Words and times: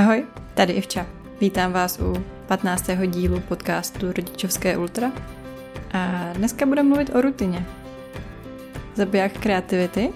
Ahoj, 0.00 0.26
tady 0.54 0.72
Ivča. 0.72 1.06
Vítám 1.40 1.72
vás 1.72 1.98
u 2.00 2.24
15. 2.48 2.90
dílu 3.06 3.40
podcastu 3.40 4.12
Rodičovské 4.12 4.78
ultra. 4.78 5.12
A 5.92 6.32
dneska 6.32 6.66
budeme 6.66 6.88
mluvit 6.88 7.10
o 7.10 7.20
rutině. 7.20 7.66
Zabiják 8.94 9.40
kreativity? 9.40 10.12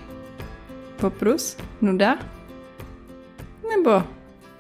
Poprus? 1.01 1.57
Nuda? 1.83 2.19
Nebo 3.69 4.03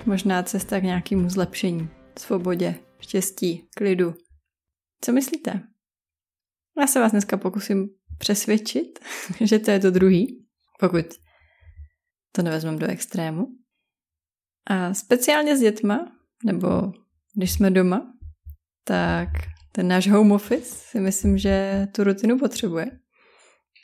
možná 0.06 0.42
cesta 0.42 0.80
k 0.80 0.82
nějakému 0.82 1.30
zlepšení, 1.30 1.88
svobodě, 2.18 2.74
štěstí, 3.00 3.68
klidu? 3.76 4.14
Co 5.00 5.12
myslíte? 5.12 5.60
Já 6.80 6.86
se 6.86 7.00
vás 7.00 7.12
dneska 7.12 7.36
pokusím 7.36 7.88
přesvědčit, 8.18 8.98
že 9.40 9.58
to 9.58 9.70
je 9.70 9.80
to 9.80 9.90
druhý, 9.90 10.46
pokud 10.80 11.06
to 12.32 12.42
nevezmeme 12.42 12.78
do 12.78 12.86
extrému. 12.86 13.63
A 14.66 14.94
speciálně 14.94 15.56
s 15.56 15.60
dětma, 15.60 16.12
nebo 16.44 16.92
když 17.36 17.52
jsme 17.52 17.70
doma, 17.70 18.12
tak 18.84 19.28
ten 19.72 19.88
náš 19.88 20.08
home 20.08 20.32
office 20.32 20.74
si 20.74 21.00
myslím, 21.00 21.38
že 21.38 21.86
tu 21.94 22.04
rutinu 22.04 22.38
potřebuje. 22.38 22.86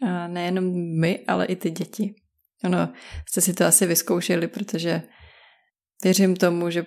A 0.07 0.29
nejenom 0.29 0.65
my, 1.01 1.25
ale 1.27 1.47
i 1.47 1.57
ty 1.57 1.71
děti. 1.71 2.15
Ono, 2.65 2.93
jste 3.29 3.41
si 3.41 3.55
to 3.55 3.65
asi 3.65 3.87
vyzkoušeli, 3.87 4.49
protože 4.49 5.03
věřím 6.05 6.37
tomu, 6.37 6.71
že 6.71 6.87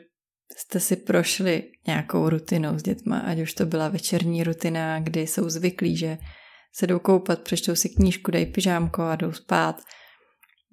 jste 0.57 0.79
si 0.79 0.95
prošli 0.95 1.63
nějakou 1.87 2.29
rutinou 2.29 2.79
s 2.79 2.83
dětma, 2.83 3.19
ať 3.19 3.39
už 3.39 3.53
to 3.53 3.65
byla 3.65 3.89
večerní 3.89 4.43
rutina, 4.43 4.99
kdy 4.99 5.21
jsou 5.27 5.49
zvyklí, 5.49 5.97
že 5.97 6.17
se 6.75 6.87
jdou 6.87 6.99
koupat, 6.99 7.41
přečtou 7.41 7.75
si 7.75 7.89
knížku, 7.89 8.31
dají 8.31 8.45
pyžámko 8.45 9.01
a 9.01 9.15
jdou 9.15 9.31
spát, 9.31 9.81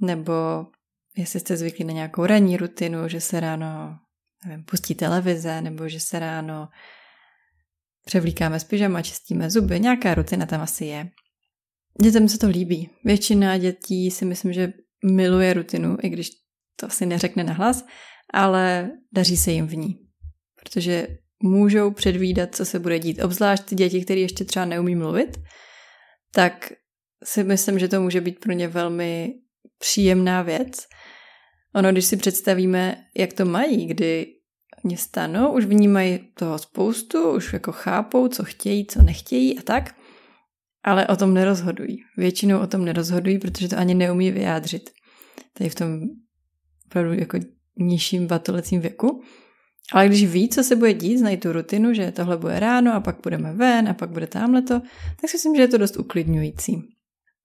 nebo 0.01 0.67
jestli 1.17 1.41
jste 1.41 1.57
zvyklí 1.57 1.85
na 1.85 1.93
nějakou 1.93 2.27
ranní 2.27 2.57
rutinu, 2.57 3.09
že 3.09 3.21
se 3.21 3.41
ráno 3.41 3.99
nevím, 4.47 4.65
pustí 4.65 4.95
televize, 4.95 5.61
nebo 5.61 5.89
že 5.89 6.01
se 6.01 6.19
ráno 6.19 6.69
převlíkáme 8.05 8.61
z 8.61 8.65
pyžama, 8.65 9.03
čistíme 9.03 9.51
zuby, 9.51 9.81
nějaká 9.81 10.15
rutina 10.15 10.47
tam 10.47 10.61
asi 10.61 10.85
je. 10.85 11.11
Dětem 12.03 12.29
se 12.29 12.39
to 12.39 12.49
líbí. 12.49 12.91
Většina 13.05 13.59
dětí 13.59 14.11
si 14.11 14.25
myslím, 14.25 14.53
že 14.53 14.73
miluje 15.05 15.55
rutinu, 15.55 15.97
i 16.03 16.09
když 16.09 16.31
to 16.77 16.87
asi 16.87 17.07
neřekne 17.07 17.45
nahlas, 17.45 17.85
ale 18.33 18.91
daří 19.13 19.37
se 19.37 19.53
jim 19.53 19.67
v 19.67 19.77
ní. 19.77 19.99
Protože 20.61 21.09
můžou 21.43 21.91
předvídat, 21.91 22.55
co 22.55 22.65
se 22.65 22.79
bude 22.79 22.99
dít. 22.99 23.23
Obzvlášť 23.23 23.63
ty 23.63 23.75
děti, 23.75 24.05
které 24.05 24.21
ještě 24.21 24.45
třeba 24.45 24.65
neumí 24.65 24.95
mluvit, 24.95 25.39
tak 26.35 26.73
si 27.25 27.45
myslím, 27.45 27.79
že 27.79 27.89
to 27.89 28.01
může 28.01 28.21
být 28.21 28.41
pro 28.41 28.53
ně 28.53 28.69
velmi 28.69 29.35
příjemná 29.79 30.43
věc. 30.43 30.87
Ono, 31.75 31.93
když 31.93 32.05
si 32.05 32.17
představíme, 32.17 33.05
jak 33.17 33.33
to 33.33 33.45
mají, 33.45 33.87
kdy 33.87 34.27
oni 34.85 34.97
stanou, 34.97 35.53
už 35.53 35.65
vnímají 35.65 36.19
toho 36.35 36.59
spoustu, 36.59 37.31
už 37.31 37.53
jako 37.53 37.73
chápou, 37.73 38.29
co 38.29 38.45
chtějí, 38.45 38.87
co 38.87 39.03
nechtějí 39.03 39.59
a 39.59 39.63
tak, 39.63 39.95
ale 40.85 41.07
o 41.07 41.17
tom 41.17 41.35
nerozhodují. 41.35 41.99
Většinou 42.17 42.61
o 42.61 42.67
tom 42.67 42.85
nerozhodují, 42.85 43.39
protože 43.39 43.69
to 43.69 43.79
ani 43.79 43.95
neumí 43.95 44.31
vyjádřit. 44.31 44.91
Tady 45.53 45.71
v 45.71 45.75
tom 45.75 46.01
opravdu 46.87 47.13
jako 47.13 47.39
nižším 47.77 48.27
batolecím 48.27 48.81
věku. 48.81 49.23
Ale 49.93 50.09
když 50.09 50.25
ví, 50.25 50.49
co 50.49 50.65
se 50.65 50.77
bude 50.77 50.95
dít, 50.95 51.19
znají 51.19 51.37
tu 51.37 51.53
rutinu, 51.53 51.95
že 51.95 52.13
tohle 52.13 52.37
bude 52.37 52.61
ráno 52.61 52.95
a 52.95 53.01
pak 53.01 53.17
budeme 53.23 53.53
ven 53.53 53.89
a 53.89 53.95
pak 53.95 54.11
bude 54.11 54.27
tamhle 54.27 54.63
to, 54.63 54.81
tak 55.21 55.31
si 55.31 55.37
myslím, 55.37 55.57
že 55.57 55.63
je 55.63 55.69
to 55.69 55.79
dost 55.79 55.97
uklidňující. 55.97 56.83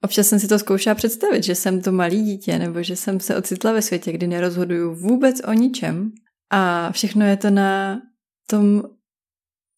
Občas 0.05 0.27
jsem 0.27 0.39
si 0.39 0.47
to 0.47 0.59
zkoušela 0.59 0.95
představit, 0.95 1.43
že 1.43 1.55
jsem 1.55 1.81
to 1.81 1.91
malý 1.91 2.21
dítě, 2.23 2.59
nebo 2.59 2.83
že 2.83 2.95
jsem 2.95 3.19
se 3.19 3.37
ocitla 3.37 3.71
ve 3.71 3.81
světě, 3.81 4.11
kdy 4.11 4.27
nerozhoduju 4.27 4.95
vůbec 4.95 5.41
o 5.47 5.53
ničem. 5.53 6.11
A 6.51 6.91
všechno 6.91 7.25
je 7.25 7.37
to 7.37 7.49
na 7.49 8.01
tom 8.49 8.83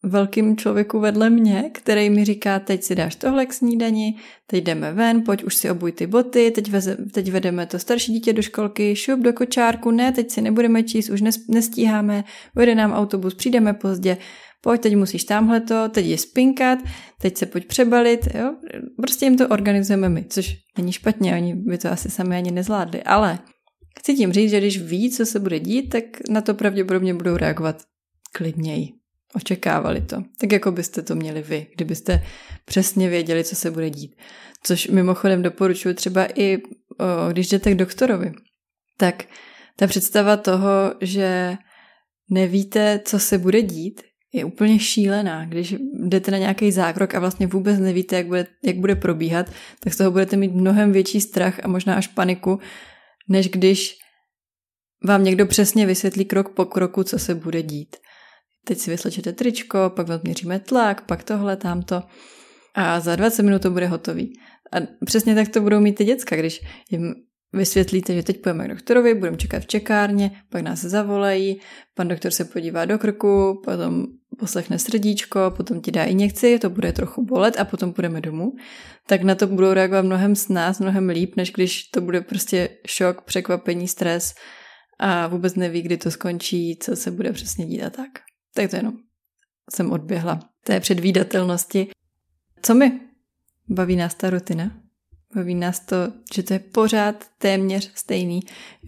velkým 0.03 0.58
člověku 0.58 1.00
vedle 1.00 1.30
mě, 1.30 1.70
který 1.73 2.09
mi 2.09 2.25
říká, 2.25 2.59
teď 2.59 2.83
si 2.83 2.95
dáš 2.95 3.16
tohle 3.16 3.45
k 3.45 3.53
snídani, 3.53 4.16
teď 4.48 4.64
jdeme 4.64 4.93
ven, 4.93 5.23
pojď 5.23 5.43
už 5.43 5.55
si 5.55 5.71
obuj 5.71 5.92
ty 5.92 6.08
boty, 6.08 6.52
teď, 6.52 6.70
veze, 6.70 6.98
teď 7.11 7.32
vedeme 7.32 7.65
to 7.65 7.80
starší 7.80 8.14
dítě 8.14 8.33
do 8.33 8.42
školky, 8.42 8.95
šup 8.95 9.20
do 9.20 9.33
kočárku, 9.33 9.92
ne, 9.92 10.11
teď 10.11 10.32
si 10.32 10.42
nebudeme 10.42 10.83
číst, 10.83 11.09
už 11.09 11.21
nestíháme, 11.48 12.23
vede 12.55 12.76
nám 12.76 12.94
autobus, 12.94 13.33
přijdeme 13.33 13.73
pozdě, 13.73 14.17
pojď, 14.62 14.82
teď 14.82 14.95
musíš 14.95 15.23
tamhle 15.23 15.62
to, 15.62 15.90
teď 15.90 16.06
je 16.06 16.18
spinkat, 16.18 16.80
teď 17.22 17.38
se 17.38 17.45
pojď 17.45 17.66
přebalit, 17.68 18.36
jo? 18.36 18.56
Prostě 19.02 19.26
jim 19.26 19.38
to 19.38 19.48
organizujeme 19.48 20.10
my, 20.10 20.26
což 20.30 20.58
není 20.78 20.92
špatně, 20.92 21.36
oni 21.36 21.56
by 21.56 21.78
to 21.78 21.92
asi 21.92 22.10
sami 22.10 22.38
ani 22.38 22.52
nezvládli, 22.52 23.04
ale 23.04 23.40
chci 24.00 24.14
tím 24.16 24.34
říct, 24.34 24.52
že 24.52 24.60
když 24.60 24.82
ví, 24.82 25.12
co 25.12 25.26
se 25.26 25.40
bude 25.40 25.60
dít, 25.60 25.90
tak 25.90 26.04
na 26.30 26.42
to 26.42 26.54
pravděpodobně 26.54 27.14
budou 27.14 27.38
reagovat 27.38 27.84
klidněji. 28.32 28.90
Očekávali 29.36 30.02
to. 30.02 30.23
Tak 30.40 30.52
jako 30.52 30.72
byste 30.72 31.02
to 31.02 31.16
měli 31.16 31.42
vy, 31.42 31.68
kdybyste 31.76 32.24
přesně 32.66 33.10
věděli, 33.10 33.44
co 33.44 33.56
se 33.56 33.72
bude 33.72 33.89
dít. 33.89 34.16
Což 34.64 34.88
mimochodem 34.88 35.42
doporučuji 35.42 35.94
třeba 35.94 36.28
i, 36.36 36.58
o, 36.58 36.62
když 37.32 37.50
jdete 37.50 37.72
k 37.72 37.76
doktorovi. 37.78 38.32
Tak 38.98 39.26
ta 39.76 39.88
představa 39.88 40.38
toho, 40.38 40.94
že 41.02 41.58
nevíte, 42.30 43.00
co 43.06 43.20
se 43.20 43.38
bude 43.38 43.62
dít, 43.62 44.02
je 44.33 44.45
úplně 44.45 44.80
šílená. 44.80 45.45
Když 45.45 45.76
jdete 45.93 46.32
na 46.32 46.38
nějaký 46.38 46.71
zákrok 46.71 47.15
a 47.15 47.20
vlastně 47.20 47.48
vůbec 47.48 47.80
nevíte, 47.80 48.15
jak 48.15 48.27
bude, 48.27 48.48
jak 48.64 48.77
bude 48.77 48.95
probíhat, 48.95 49.52
tak 49.80 49.93
z 49.93 49.98
toho 49.98 50.11
budete 50.11 50.38
mít 50.38 50.54
mnohem 50.54 50.92
větší 50.92 51.21
strach 51.21 51.60
a 51.64 51.67
možná 51.67 51.95
až 51.95 52.08
paniku, 52.08 52.60
než 53.30 53.49
když 53.49 53.95
vám 55.04 55.23
někdo 55.23 55.45
přesně 55.45 55.86
vysvětlí 55.86 56.26
krok 56.26 56.49
po 56.49 56.65
kroku, 56.65 57.04
co 57.04 57.20
se 57.20 57.36
bude 57.36 57.61
dít. 57.61 57.95
Teď 58.65 58.77
si 58.77 58.92
vyslečete 58.92 59.33
tričko, 59.33 59.92
pak 59.95 60.10
odměříme 60.10 60.59
tlak, 60.59 61.02
pak 61.02 61.23
tohle, 61.23 61.58
tamto 61.58 62.04
a 62.76 62.99
za 62.99 63.15
20 63.15 63.44
minut 63.44 63.61
to 63.61 63.71
bude 63.71 63.88
hotový. 63.88 64.33
A 64.71 64.77
přesně 65.05 65.36
tak 65.36 65.48
to 65.48 65.61
budou 65.61 65.80
mít 65.80 65.95
ty 65.95 66.04
děcka, 66.04 66.36
když 66.36 66.61
jim 66.92 67.15
vysvětlíte, 67.54 68.15
že 68.15 68.23
teď 68.23 68.42
půjdeme 68.42 68.65
k 68.65 68.70
doktorovi, 68.70 69.14
budeme 69.14 69.38
čekat 69.38 69.64
v 69.64 69.67
čekárně, 69.67 70.32
pak 70.49 70.61
nás 70.61 70.80
zavolají, 70.80 71.59
pan 71.95 72.08
doktor 72.08 72.32
se 72.32 72.45
podívá 72.45 72.86
do 72.86 72.99
krku, 72.99 73.61
potom 73.65 74.05
poslechne 74.39 74.80
srdíčko, 74.80 75.53
potom 75.58 75.81
ti 75.81 75.92
dá 75.92 76.03
injekci, 76.03 76.59
to 76.59 76.70
bude 76.70 76.93
trochu 76.93 77.25
bolet 77.25 77.59
a 77.59 77.65
potom 77.65 77.93
půjdeme 77.93 78.21
domů, 78.21 78.53
tak 79.08 79.23
na 79.23 79.36
to 79.36 79.48
budou 79.48 79.73
reagovat 79.73 80.05
mnohem 80.05 80.36
s 80.36 80.49
nás, 80.49 80.80
mnohem 80.80 81.09
líp, 81.09 81.36
než 81.36 81.52
když 81.52 81.83
to 81.83 82.02
bude 82.02 82.21
prostě 82.21 82.70
šok, 82.87 83.21
překvapení, 83.21 83.87
stres 83.87 84.33
a 84.99 85.27
vůbec 85.27 85.55
neví, 85.55 85.81
kdy 85.81 85.97
to 85.97 86.11
skončí, 86.11 86.77
co 86.81 86.95
se 86.95 87.11
bude 87.11 87.33
přesně 87.33 87.65
dít 87.65 87.83
a 87.83 87.89
tak. 87.89 88.09
Tak 88.53 88.70
to 88.70 88.76
jenom 88.76 88.93
jsem 89.76 89.92
odběhla 89.92 90.39
té 90.64 90.80
předvídatelnosti. 90.80 91.87
Co 92.61 92.76
mi 92.76 92.99
baví 93.70 93.95
nás 93.95 94.15
ta 94.15 94.30
rutina? 94.30 94.71
Baví 95.36 95.55
nás 95.55 95.80
to, 95.80 95.95
že 96.33 96.43
to 96.43 96.53
je 96.53 96.59
pořád 96.59 97.26
téměř 97.37 97.92
stejný. 97.95 98.39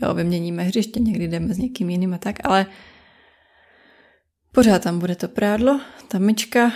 Jo, 0.02 0.14
vyměníme 0.14 0.64
hřiště, 0.64 1.00
někdy 1.00 1.28
jdeme 1.28 1.54
s 1.54 1.58
někým 1.58 1.90
jiným 1.90 2.14
a 2.14 2.18
tak, 2.18 2.36
ale 2.44 2.66
pořád 4.52 4.84
tam 4.84 5.00
bude 5.00 5.16
to 5.16 5.28
prádlo, 5.28 5.82
ta 6.08 6.20
myčka, 6.20 6.72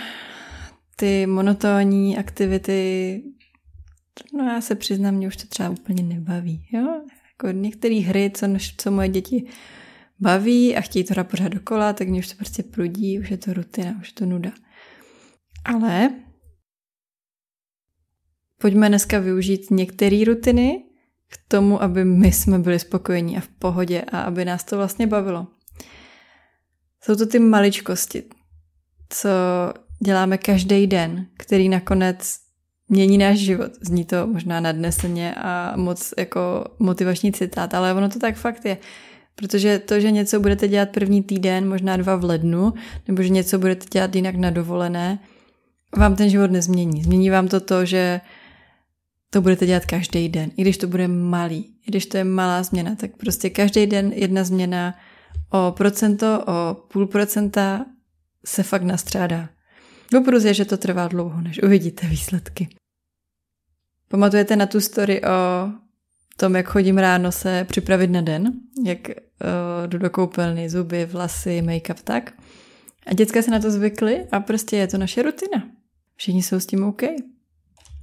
ty 0.96 1.26
monotónní 1.26 2.18
aktivity, 2.18 3.22
no 4.34 4.44
já 4.44 4.60
se 4.60 4.74
přiznám, 4.74 5.14
mě 5.14 5.28
už 5.28 5.36
to 5.36 5.46
třeba 5.46 5.70
úplně 5.70 6.02
nebaví, 6.02 6.66
jo. 6.72 7.02
Jako 7.32 7.58
některé 7.58 7.94
hry, 7.94 8.30
co, 8.34 8.46
co 8.78 8.90
moje 8.90 9.08
děti 9.08 9.46
baví 10.20 10.76
a 10.76 10.80
chtějí 10.80 11.04
to 11.04 11.14
hrát 11.14 11.30
pořád 11.30 11.48
dokola, 11.48 11.92
tak 11.92 12.08
mě 12.08 12.18
už 12.18 12.28
to 12.28 12.36
prostě 12.36 12.62
prudí, 12.62 13.18
už 13.18 13.30
je 13.30 13.36
to 13.36 13.52
rutina, 13.52 13.98
už 14.00 14.08
je 14.08 14.14
to 14.14 14.26
nuda. 14.26 14.52
Ale 15.64 16.10
pojďme 18.60 18.88
dneska 18.88 19.18
využít 19.18 19.70
některé 19.70 20.24
rutiny 20.26 20.84
k 21.28 21.38
tomu, 21.48 21.82
aby 21.82 22.04
my 22.04 22.32
jsme 22.32 22.58
byli 22.58 22.78
spokojení 22.78 23.36
a 23.36 23.40
v 23.40 23.48
pohodě 23.48 24.02
a 24.02 24.20
aby 24.20 24.44
nás 24.44 24.64
to 24.64 24.76
vlastně 24.76 25.06
bavilo. 25.06 25.46
Jsou 27.04 27.16
to 27.16 27.26
ty 27.26 27.38
maličkosti, 27.38 28.22
co 29.08 29.28
děláme 30.04 30.38
každý 30.38 30.86
den, 30.86 31.26
který 31.36 31.68
nakonec 31.68 32.36
mění 32.88 33.18
náš 33.18 33.38
život. 33.38 33.72
Zní 33.80 34.04
to 34.04 34.26
možná 34.26 34.60
nadneseně 34.60 35.34
a 35.34 35.72
moc 35.76 36.14
jako 36.18 36.64
motivační 36.78 37.32
citát, 37.32 37.74
ale 37.74 37.94
ono 37.94 38.08
to 38.08 38.18
tak 38.18 38.36
fakt 38.36 38.64
je. 38.64 38.76
Protože 39.34 39.78
to, 39.78 40.00
že 40.00 40.10
něco 40.10 40.40
budete 40.40 40.68
dělat 40.68 40.88
první 40.90 41.22
týden, 41.22 41.68
možná 41.68 41.96
dva 41.96 42.16
v 42.16 42.24
lednu, 42.24 42.72
nebo 43.08 43.22
že 43.22 43.28
něco 43.28 43.58
budete 43.58 43.86
dělat 43.90 44.16
jinak 44.16 44.34
na 44.34 44.50
dovolené, 44.50 45.18
vám 45.96 46.16
ten 46.16 46.30
život 46.30 46.50
nezmění. 46.50 47.02
Změní 47.02 47.30
vám 47.30 47.48
to 47.48 47.60
to, 47.60 47.84
že 47.84 48.20
to 49.30 49.40
budete 49.40 49.66
dělat 49.66 49.86
každý 49.86 50.28
den, 50.28 50.50
i 50.56 50.62
když 50.62 50.78
to 50.78 50.86
bude 50.86 51.08
malý, 51.08 51.58
i 51.58 51.90
když 51.90 52.06
to 52.06 52.16
je 52.16 52.24
malá 52.24 52.62
změna, 52.62 52.94
tak 52.94 53.16
prostě 53.16 53.50
každý 53.50 53.86
den 53.86 54.12
jedna 54.14 54.44
změna 54.44 54.94
o 55.50 55.72
procento, 55.72 56.44
o 56.46 56.74
půl 56.74 57.06
procenta 57.06 57.86
se 58.44 58.62
fakt 58.62 58.82
nastřádá. 58.82 59.48
Dopruz 60.12 60.44
je, 60.44 60.54
že 60.54 60.64
to 60.64 60.76
trvá 60.76 61.08
dlouho, 61.08 61.40
než 61.40 61.62
uvidíte 61.62 62.06
výsledky. 62.06 62.68
Pamatujete 64.08 64.56
na 64.56 64.66
tu 64.66 64.80
story 64.80 65.22
o 65.22 65.68
tom, 66.36 66.56
jak 66.56 66.68
chodím 66.68 66.98
ráno 66.98 67.32
se 67.32 67.64
připravit 67.68 68.10
na 68.10 68.20
den, 68.20 68.52
jak 68.84 68.98
uh, 69.08 69.86
jdu 69.86 69.98
do 69.98 70.10
koupelny, 70.10 70.70
zuby, 70.70 71.06
vlasy, 71.06 71.62
make-up, 71.62 71.96
tak. 72.04 72.32
A 73.06 73.14
děcka 73.14 73.42
se 73.42 73.50
na 73.50 73.60
to 73.60 73.70
zvykly 73.70 74.26
a 74.32 74.40
prostě 74.40 74.76
je 74.76 74.86
to 74.86 74.98
naše 74.98 75.22
rutina. 75.22 75.68
Všichni 76.16 76.42
jsou 76.42 76.60
s 76.60 76.66
tím 76.66 76.84
OK. 76.84 77.02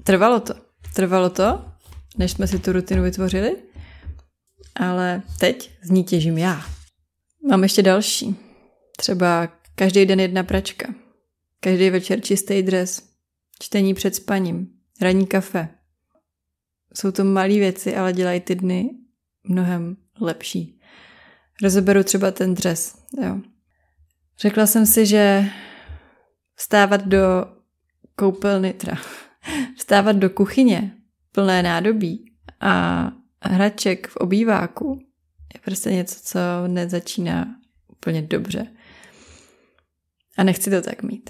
Trvalo 0.03 0.39
to. 0.39 0.53
Trvalo 0.95 1.29
to, 1.29 1.65
než 2.17 2.31
jsme 2.31 2.47
si 2.47 2.59
tu 2.59 2.71
rutinu 2.71 3.03
vytvořili, 3.03 3.55
ale 4.75 5.21
teď 5.39 5.71
z 5.83 5.89
ní 5.89 6.03
těžím 6.03 6.37
já. 6.37 6.61
Mám 7.49 7.63
ještě 7.63 7.81
další. 7.81 8.35
Třeba 8.97 9.49
každý 9.75 10.05
den 10.05 10.19
jedna 10.19 10.43
pračka. 10.43 10.93
Každý 11.59 11.89
večer 11.89 12.21
čistý 12.21 12.61
dres. 12.61 13.09
Čtení 13.59 13.93
před 13.93 14.15
spaním. 14.15 14.67
Ranní 15.01 15.27
kafe. 15.27 15.69
Jsou 16.93 17.11
to 17.11 17.23
malé 17.23 17.47
věci, 17.47 17.95
ale 17.95 18.13
dělají 18.13 18.39
ty 18.39 18.55
dny 18.55 18.89
mnohem 19.43 19.97
lepší. 20.21 20.79
Rozeberu 21.63 22.03
třeba 22.03 22.31
ten 22.31 22.53
dres. 22.53 22.97
Jo. 23.25 23.39
Řekla 24.39 24.67
jsem 24.67 24.85
si, 24.85 25.05
že 25.05 25.45
vstávat 26.55 27.07
do 27.07 27.45
koupelny, 28.15 28.73
teda 28.73 28.97
vstávat 29.77 30.15
do 30.15 30.29
kuchyně 30.29 30.97
plné 31.31 31.63
nádobí 31.63 32.25
a 32.59 33.11
hraček 33.41 34.07
v 34.07 34.15
obýváku 34.15 35.10
je 35.53 35.59
prostě 35.65 35.91
něco, 35.91 36.19
co 36.23 36.39
nezačíná 36.67 37.55
úplně 37.87 38.21
dobře. 38.21 38.67
A 40.37 40.43
nechci 40.43 40.69
to 40.69 40.81
tak 40.81 41.03
mít. 41.03 41.29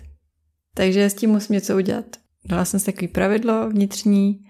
Takže 0.73 1.09
s 1.09 1.13
tím 1.13 1.29
musím 1.29 1.53
něco 1.53 1.77
udělat. 1.77 2.05
Dala 2.45 2.65
jsem 2.65 2.79
si 2.79 2.85
takový 2.85 3.07
pravidlo 3.07 3.69
vnitřní, 3.69 4.45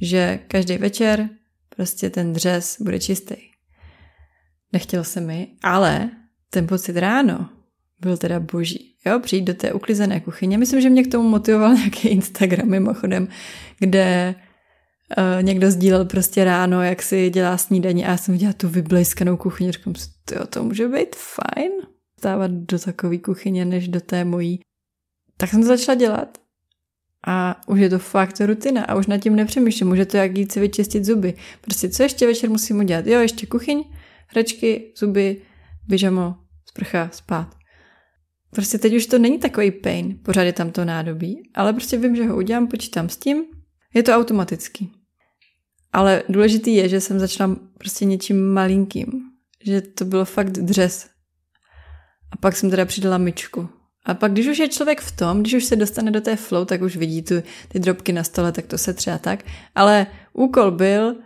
že 0.00 0.40
každý 0.48 0.76
večer 0.76 1.28
prostě 1.76 2.10
ten 2.10 2.32
dřez 2.32 2.76
bude 2.80 3.00
čistý. 3.00 3.34
Nechtělo 4.72 5.04
se 5.04 5.20
mi, 5.20 5.48
ale 5.62 6.10
ten 6.50 6.66
pocit 6.66 6.96
ráno 6.96 7.48
byl 8.00 8.16
teda 8.16 8.40
boží. 8.40 8.96
Jo, 9.06 9.20
přijít 9.20 9.44
do 9.44 9.54
té 9.54 9.72
uklizené 9.72 10.20
kuchyně. 10.20 10.58
Myslím, 10.58 10.80
že 10.80 10.90
mě 10.90 11.04
k 11.04 11.10
tomu 11.10 11.28
motivoval 11.28 11.74
nějaký 11.76 12.08
Instagram 12.08 12.68
mimochodem, 12.68 13.28
kde 13.78 14.34
uh, 15.18 15.42
někdo 15.42 15.70
sdílel 15.70 16.04
prostě 16.04 16.44
ráno, 16.44 16.82
jak 16.82 17.02
si 17.02 17.30
dělá 17.30 17.56
snídaní 17.56 18.04
a 18.04 18.10
já 18.10 18.16
jsem 18.16 18.32
viděla 18.32 18.52
tu 18.52 18.68
vyblejskanou 18.68 19.36
kuchyni. 19.36 19.72
Říkám 19.72 19.94
to, 20.24 20.46
to 20.46 20.64
může 20.64 20.88
být 20.88 21.16
fajn 21.16 21.72
stávat 22.18 22.50
do 22.50 22.78
takové 22.78 23.18
kuchyně, 23.18 23.64
než 23.64 23.88
do 23.88 24.00
té 24.00 24.24
mojí. 24.24 24.60
Tak 25.36 25.50
jsem 25.50 25.60
to 25.60 25.66
začala 25.66 25.98
dělat. 25.98 26.38
A 27.26 27.60
už 27.66 27.80
je 27.80 27.90
to 27.90 27.98
fakt 27.98 28.40
rutina 28.40 28.84
a 28.84 28.94
už 28.94 29.06
nad 29.06 29.18
tím 29.18 29.36
nepřemýšlím. 29.36 29.88
Může 29.88 30.06
to 30.06 30.16
jak 30.16 30.38
jít 30.38 30.52
si 30.52 30.60
vyčistit 30.60 31.04
zuby. 31.04 31.34
Prostě 31.60 31.88
co 31.88 32.02
ještě 32.02 32.26
večer 32.26 32.50
musím 32.50 32.78
udělat? 32.78 33.06
Jo, 33.06 33.20
ještě 33.20 33.46
kuchyň, 33.46 33.84
hračky, 34.26 34.92
zuby, 34.96 35.42
pyžamo, 35.88 36.34
sprcha, 36.68 37.08
spát. 37.12 37.54
Prostě 38.50 38.78
teď 38.78 38.94
už 38.94 39.06
to 39.06 39.18
není 39.18 39.38
takový 39.38 39.70
pain, 39.70 40.18
pořád 40.24 40.42
je 40.42 40.52
tam 40.52 40.70
to 40.70 40.84
nádobí, 40.84 41.50
ale 41.54 41.72
prostě 41.72 41.98
vím, 41.98 42.16
že 42.16 42.26
ho 42.26 42.36
udělám, 42.36 42.66
počítám 42.66 43.08
s 43.08 43.16
tím, 43.16 43.44
je 43.94 44.02
to 44.02 44.12
automatický. 44.12 44.92
Ale 45.92 46.22
důležitý 46.28 46.74
je, 46.74 46.88
že 46.88 47.00
jsem 47.00 47.18
začala 47.18 47.56
prostě 47.78 48.04
něčím 48.04 48.52
malinkým, 48.52 49.12
že 49.64 49.80
to 49.80 50.04
bylo 50.04 50.24
fakt 50.24 50.50
dřez. 50.50 51.06
A 52.30 52.36
pak 52.36 52.56
jsem 52.56 52.70
teda 52.70 52.84
přidala 52.84 53.18
myčku. 53.18 53.68
A 54.04 54.14
pak, 54.14 54.32
když 54.32 54.46
už 54.46 54.58
je 54.58 54.68
člověk 54.68 55.00
v 55.00 55.16
tom, 55.16 55.40
když 55.40 55.54
už 55.54 55.64
se 55.64 55.76
dostane 55.76 56.10
do 56.10 56.20
té 56.20 56.36
flow, 56.36 56.64
tak 56.64 56.82
už 56.82 56.96
vidí 56.96 57.22
tu, 57.22 57.34
ty 57.68 57.78
drobky 57.78 58.12
na 58.12 58.24
stole, 58.24 58.52
tak 58.52 58.66
to 58.66 58.78
se 58.78 58.94
třeba 58.94 59.18
tak. 59.18 59.44
Ale 59.74 60.06
úkol 60.32 60.70
byl 60.70 61.16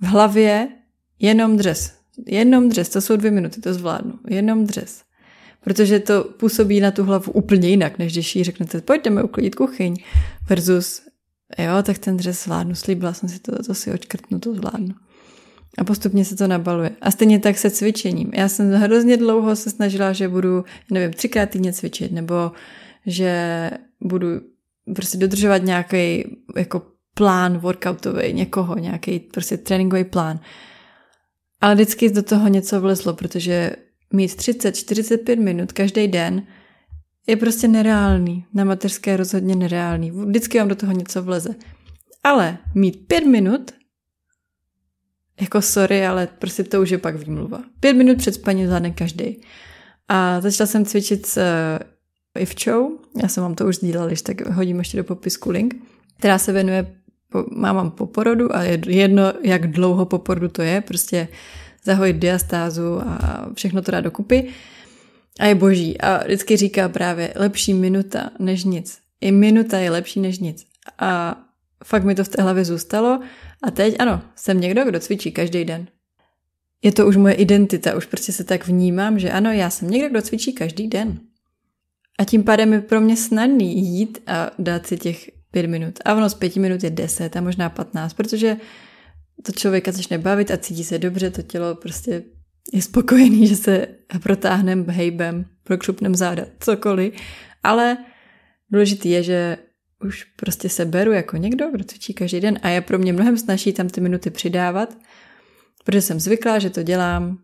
v 0.00 0.06
hlavě 0.06 0.68
jenom 1.18 1.56
dřez. 1.56 1.96
Jenom 2.26 2.68
dřez, 2.68 2.88
to 2.88 3.00
jsou 3.00 3.16
dvě 3.16 3.30
minuty, 3.30 3.60
to 3.60 3.74
zvládnu. 3.74 4.18
Jenom 4.28 4.66
dřez 4.66 5.06
protože 5.66 6.00
to 6.00 6.24
působí 6.24 6.80
na 6.80 6.90
tu 6.90 7.04
hlavu 7.04 7.32
úplně 7.32 7.68
jinak, 7.68 7.98
než 7.98 8.12
když 8.12 8.36
jí 8.36 8.44
řeknete, 8.44 8.80
pojďme 8.80 9.22
uklidit 9.22 9.54
kuchyň, 9.54 9.96
versus, 10.48 11.02
jo, 11.58 11.82
tak 11.82 11.98
ten 11.98 12.16
dřez 12.16 12.44
zvládnu, 12.44 12.74
slíbila 12.74 13.12
jsem 13.12 13.28
si 13.28 13.38
to, 13.38 13.62
to 13.62 13.74
si 13.74 13.92
očkrtnu, 13.92 14.38
to 14.38 14.54
zvládnu. 14.54 14.94
A 15.78 15.84
postupně 15.84 16.24
se 16.24 16.36
to 16.36 16.46
nabaluje. 16.46 16.90
A 17.00 17.10
stejně 17.10 17.38
tak 17.38 17.58
se 17.58 17.70
cvičením. 17.70 18.30
Já 18.34 18.48
jsem 18.48 18.72
hrozně 18.72 19.16
dlouho 19.16 19.56
se 19.56 19.70
snažila, 19.70 20.12
že 20.12 20.28
budu, 20.28 20.64
nevím, 20.90 21.12
třikrát 21.12 21.50
týdně 21.50 21.72
cvičit, 21.72 22.12
nebo 22.12 22.52
že 23.06 23.70
budu 24.00 24.28
prostě 24.94 25.18
dodržovat 25.18 25.62
nějaký 25.62 26.24
jako 26.56 26.82
plán 27.14 27.58
workoutový 27.58 28.32
někoho, 28.32 28.78
nějaký 28.78 29.18
prostě 29.18 29.56
tréninkový 29.56 30.04
plán. 30.04 30.40
Ale 31.60 31.74
vždycky 31.74 32.10
do 32.10 32.22
toho 32.22 32.48
něco 32.48 32.80
vlezlo, 32.80 33.14
protože 33.14 33.70
mít 34.12 34.30
30-45 34.30 35.42
minut 35.42 35.72
každý 35.72 36.08
den 36.08 36.46
je 37.26 37.36
prostě 37.36 37.68
nereálný. 37.68 38.44
Na 38.54 38.64
mateřské 38.64 39.16
rozhodně 39.16 39.56
nereálný. 39.56 40.10
Vždycky 40.10 40.58
vám 40.58 40.68
do 40.68 40.74
toho 40.74 40.92
něco 40.92 41.22
vleze. 41.22 41.54
Ale 42.24 42.58
mít 42.74 43.06
pět 43.06 43.26
minut, 43.26 43.70
jako 45.40 45.62
sorry, 45.62 46.06
ale 46.06 46.28
prostě 46.38 46.64
to 46.64 46.82
už 46.82 46.90
je 46.90 46.98
pak 46.98 47.16
výmluva. 47.16 47.62
Pět 47.80 47.92
minut 47.92 48.18
před 48.18 48.34
spaním 48.34 48.66
zvládne 48.66 48.90
každý. 48.90 49.40
A 50.08 50.40
začala 50.40 50.66
jsem 50.66 50.84
cvičit 50.84 51.26
s 51.26 51.36
uh, 51.36 52.42
Ivčou, 52.42 52.98
já 53.22 53.28
jsem 53.28 53.42
vám 53.42 53.54
to 53.54 53.66
už 53.66 53.76
sdílela, 53.76 54.10
tak 54.22 54.48
hodím 54.48 54.78
ještě 54.78 54.96
do 54.96 55.04
popisku 55.04 55.50
link, 55.50 55.74
která 56.18 56.38
se 56.38 56.52
věnuje 56.52 56.96
mámám 57.50 57.90
po 57.90 58.06
porodu 58.06 58.56
a 58.56 58.62
je 58.62 58.80
jedno, 58.86 59.32
jak 59.42 59.70
dlouho 59.70 60.06
po 60.06 60.18
porodu 60.18 60.48
to 60.48 60.62
je, 60.62 60.80
prostě 60.80 61.28
zahojit 61.84 62.16
diastázu 62.16 63.00
a 63.06 63.46
všechno 63.54 63.82
to 63.82 63.90
dá 63.90 64.00
dokupy. 64.00 64.48
A 65.38 65.46
je 65.46 65.54
boží. 65.54 66.00
A 66.00 66.24
vždycky 66.24 66.56
říká 66.56 66.88
právě 66.88 67.32
lepší 67.36 67.74
minuta 67.74 68.30
než 68.38 68.64
nic. 68.64 68.98
I 69.20 69.32
minuta 69.32 69.78
je 69.78 69.90
lepší 69.90 70.20
než 70.20 70.38
nic. 70.38 70.66
A 70.98 71.40
fakt 71.84 72.04
mi 72.04 72.14
to 72.14 72.24
v 72.24 72.28
té 72.28 72.42
hlavě 72.42 72.64
zůstalo. 72.64 73.20
A 73.62 73.70
teď 73.70 73.96
ano, 73.98 74.22
jsem 74.36 74.60
někdo, 74.60 74.84
kdo 74.84 75.00
cvičí 75.00 75.32
každý 75.32 75.64
den. 75.64 75.86
Je 76.82 76.92
to 76.92 77.06
už 77.06 77.16
moje 77.16 77.34
identita, 77.34 77.96
už 77.96 78.06
prostě 78.06 78.32
se 78.32 78.44
tak 78.44 78.66
vnímám, 78.66 79.18
že 79.18 79.30
ano, 79.30 79.52
já 79.52 79.70
jsem 79.70 79.90
někdo, 79.90 80.08
kdo 80.08 80.22
cvičí 80.22 80.52
každý 80.52 80.88
den. 80.88 81.20
A 82.18 82.24
tím 82.24 82.44
pádem 82.44 82.72
je 82.72 82.80
pro 82.80 83.00
mě 83.00 83.16
snadný 83.16 83.98
jít 83.98 84.18
a 84.26 84.50
dát 84.58 84.86
si 84.86 84.96
těch 84.96 85.30
pět 85.50 85.66
minut. 85.66 85.98
A 86.04 86.14
ono 86.14 86.30
z 86.30 86.34
pěti 86.34 86.60
minut 86.60 86.84
je 86.84 86.90
deset 86.90 87.36
a 87.36 87.40
možná 87.40 87.70
patnáct, 87.70 88.14
protože 88.14 88.56
to 89.42 89.52
člověka 89.52 89.92
začne 89.92 90.18
bavit 90.18 90.50
a 90.50 90.56
cítí 90.56 90.84
se 90.84 90.98
dobře, 90.98 91.30
to 91.30 91.42
tělo 91.42 91.74
prostě 91.74 92.22
je 92.72 92.82
spokojený, 92.82 93.46
že 93.46 93.56
se 93.56 93.86
protáhnem 94.22 94.86
hejbem, 94.88 95.46
prokřupnem 95.64 96.14
záda, 96.14 96.44
cokoliv. 96.60 97.14
Ale 97.62 97.96
důležitý 98.70 99.10
je, 99.10 99.22
že 99.22 99.58
už 100.04 100.24
prostě 100.24 100.68
se 100.68 100.84
beru 100.84 101.12
jako 101.12 101.36
někdo, 101.36 101.70
kdo 101.70 101.84
cvičí 101.84 102.14
každý 102.14 102.40
den 102.40 102.58
a 102.62 102.68
je 102.68 102.80
pro 102.80 102.98
mě 102.98 103.12
mnohem 103.12 103.38
snažší 103.38 103.72
tam 103.72 103.88
ty 103.88 104.00
minuty 104.00 104.30
přidávat, 104.30 104.98
protože 105.84 106.02
jsem 106.02 106.20
zvyklá, 106.20 106.58
že 106.58 106.70
to 106.70 106.82
dělám 106.82 107.38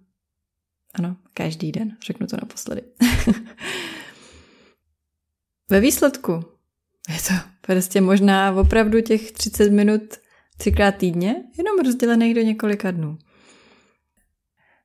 ano, 0.95 1.17
každý 1.35 1.73
den, 1.73 1.97
řeknu 2.07 2.27
to 2.27 2.37
naposledy. 2.37 2.83
Ve 5.71 5.81
výsledku 5.81 6.33
je 7.09 7.17
to 7.29 7.35
prostě 7.61 8.01
možná 8.01 8.53
opravdu 8.53 9.01
těch 9.01 9.33
30 9.33 9.71
minut 9.71 10.03
třikrát 10.57 10.93
týdně, 10.93 11.29
jenom 11.59 11.79
rozdělených 11.85 12.35
do 12.35 12.41
několika 12.41 12.91
dnů. 12.91 13.19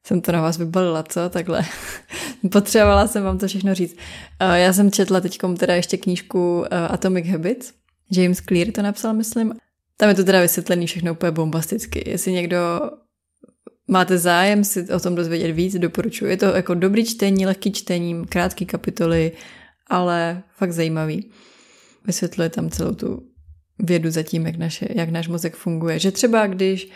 Jsem 0.08 0.22
to 0.22 0.32
na 0.32 0.42
vás 0.42 0.58
vybalila, 0.58 1.04
co? 1.04 1.30
Takhle. 1.30 1.66
Potřebovala 2.52 3.08
jsem 3.08 3.24
vám 3.24 3.38
to 3.38 3.48
všechno 3.48 3.76
říct. 3.76 3.98
Eh, 4.40 4.60
já 4.60 4.74
jsem 4.74 4.92
četla 4.92 5.22
teď 5.22 5.40
teda 5.60 5.76
ještě 5.76 5.98
knížku 5.98 6.66
eh, 6.66 6.88
Atomic 6.88 7.28
Habits. 7.28 7.74
James 8.12 8.42
Clear 8.42 8.72
to 8.72 8.82
napsal, 8.82 9.14
myslím. 9.14 9.54
Tam 9.98 10.10
je 10.10 10.16
to 10.16 10.24
teda 10.24 10.42
vysvětlený 10.42 10.88
všechno 10.88 11.12
úplně 11.12 11.32
bombasticky. 11.32 12.10
Jestli 12.10 12.32
někdo 12.32 12.58
máte 13.88 14.18
zájem 14.18 14.64
si 14.64 14.90
o 14.90 15.00
tom 15.00 15.16
dozvědět 15.16 15.52
víc, 15.52 15.76
doporučuji. 15.76 16.26
Je 16.26 16.38
to 16.38 16.46
jako 16.46 16.74
dobrý 16.74 17.06
čtení, 17.06 17.46
lehký 17.46 17.72
čtení, 17.72 18.26
krátký 18.26 18.66
kapitoly, 18.66 19.32
ale 19.88 20.44
fakt 20.58 20.72
zajímavý. 20.72 21.32
Vysvětluje 22.06 22.50
tam 22.50 22.70
celou 22.70 22.94
tu 22.94 23.24
vědu 23.80 24.10
za 24.10 24.24
tím, 24.24 24.46
jak, 24.46 24.56
naše, 24.56 24.88
jak 24.96 25.10
náš 25.10 25.28
mozek 25.28 25.56
funguje. 25.56 26.00
Že 26.00 26.12
třeba 26.12 26.48
když 26.48 26.90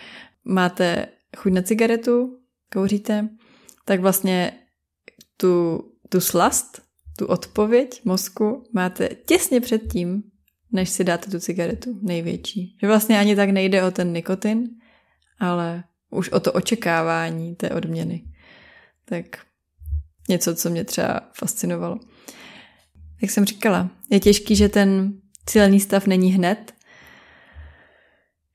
máte 0.45 1.05
chuť 1.37 1.53
na 1.53 1.61
cigaretu, 1.61 2.40
kouříte, 2.73 3.29
tak 3.85 3.99
vlastně 3.99 4.53
tu, 5.37 5.83
tu 6.09 6.21
slast, 6.21 6.81
tu 7.17 7.25
odpověď 7.25 8.01
mozku 8.05 8.63
máte 8.73 9.09
těsně 9.25 9.61
před 9.61 9.91
tím, 9.91 10.23
než 10.71 10.89
si 10.89 11.03
dáte 11.03 11.31
tu 11.31 11.39
cigaretu 11.39 11.99
největší. 12.01 12.77
Že 12.81 12.87
vlastně 12.87 13.19
ani 13.19 13.35
tak 13.35 13.49
nejde 13.49 13.83
o 13.83 13.91
ten 13.91 14.13
nikotin, 14.13 14.69
ale 15.39 15.83
už 16.09 16.29
o 16.29 16.39
to 16.39 16.53
očekávání 16.53 17.55
té 17.55 17.69
odměny. 17.69 18.23
Tak 19.05 19.25
něco, 20.29 20.55
co 20.55 20.69
mě 20.69 20.83
třeba 20.83 21.29
fascinovalo. 21.33 21.99
Jak 23.21 23.31
jsem 23.31 23.45
říkala, 23.45 23.89
je 24.09 24.19
těžký, 24.19 24.55
že 24.55 24.69
ten 24.69 25.13
cílený 25.45 25.79
stav 25.79 26.07
není 26.07 26.31
hned. 26.31 26.73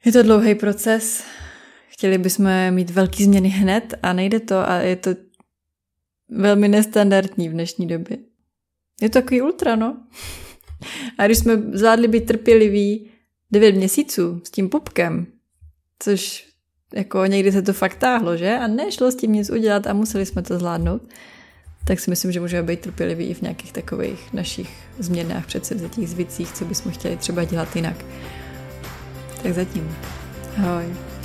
Je 0.04 0.12
to 0.12 0.22
dlouhý 0.22 0.54
proces, 0.54 1.24
chtěli 1.96 2.18
bychom 2.18 2.50
mít 2.70 2.90
velký 2.90 3.24
změny 3.24 3.48
hned 3.48 3.94
a 4.02 4.12
nejde 4.12 4.40
to 4.40 4.70
a 4.70 4.74
je 4.76 4.96
to 4.96 5.10
velmi 6.28 6.68
nestandardní 6.68 7.48
v 7.48 7.52
dnešní 7.52 7.86
době. 7.88 8.18
Je 9.02 9.08
to 9.08 9.20
takový 9.20 9.42
ultra, 9.42 9.76
no. 9.76 9.96
A 11.18 11.26
když 11.26 11.38
jsme 11.38 11.56
zvládli 11.72 12.08
být 12.08 12.26
trpěliví 12.26 13.10
9 13.50 13.72
měsíců 13.72 14.40
s 14.44 14.50
tím 14.50 14.68
pupkem, 14.68 15.26
což 15.98 16.46
jako 16.94 17.26
někdy 17.26 17.52
se 17.52 17.62
to 17.62 17.72
fakt 17.72 17.98
táhlo, 17.98 18.36
že? 18.36 18.58
A 18.58 18.66
nešlo 18.66 19.10
s 19.10 19.16
tím 19.16 19.32
nic 19.32 19.50
udělat 19.50 19.86
a 19.86 19.92
museli 19.92 20.26
jsme 20.26 20.42
to 20.42 20.58
zvládnout, 20.58 21.02
tak 21.84 22.00
si 22.00 22.10
myslím, 22.10 22.32
že 22.32 22.40
můžeme 22.40 22.62
být 22.62 22.80
trpěliví 22.80 23.24
i 23.24 23.34
v 23.34 23.42
nějakých 23.42 23.72
takových 23.72 24.32
našich 24.32 24.70
změnách, 24.98 25.46
předsevzetích 25.46 26.08
zvicích, 26.08 26.52
co 26.52 26.64
bychom 26.64 26.92
chtěli 26.92 27.16
třeba 27.16 27.44
dělat 27.44 27.76
jinak. 27.76 28.04
Tak 29.42 29.52
zatím. 29.52 29.96
Ahoj. 30.56 31.15